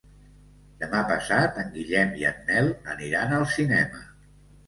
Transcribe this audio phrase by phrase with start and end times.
[0.83, 4.01] Demà passat en Guillem i en Nel aniran al cinema.